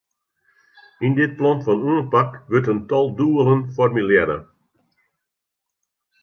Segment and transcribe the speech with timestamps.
[1.05, 4.37] Yn dit plan fan oanpak wurdt in tal doelen formulearre.